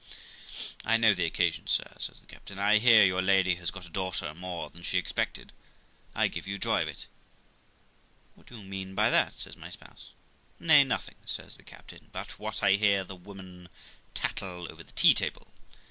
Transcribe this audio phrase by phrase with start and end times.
[0.83, 3.89] 'I know the occasion, sir', says the captain; 'I hear your lady has got a
[3.89, 5.51] daughter more than she expected;
[6.15, 7.05] I give you joy of it.''
[8.33, 10.09] What do you mean by that?' says my spouse.
[10.59, 13.69] 'Nay, nothing', says the captain; 'but what I hear the women
[14.15, 15.49] tattle over the tea table.